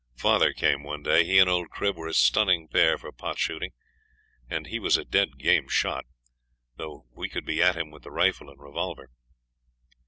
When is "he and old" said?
1.23-1.69